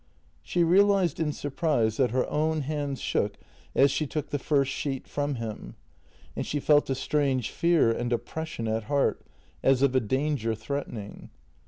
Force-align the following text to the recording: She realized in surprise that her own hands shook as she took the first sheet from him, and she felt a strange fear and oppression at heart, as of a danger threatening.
She 0.41 0.63
realized 0.63 1.19
in 1.19 1.31
surprise 1.31 1.97
that 1.97 2.09
her 2.09 2.25
own 2.27 2.61
hands 2.61 2.99
shook 2.99 3.37
as 3.75 3.91
she 3.91 4.07
took 4.07 4.31
the 4.31 4.39
first 4.39 4.71
sheet 4.71 5.07
from 5.07 5.35
him, 5.35 5.75
and 6.35 6.43
she 6.43 6.59
felt 6.59 6.89
a 6.89 6.95
strange 6.95 7.51
fear 7.51 7.91
and 7.91 8.11
oppression 8.11 8.67
at 8.67 8.85
heart, 8.85 9.21
as 9.61 9.83
of 9.83 9.93
a 9.95 9.99
danger 9.99 10.55
threatening. 10.55 11.29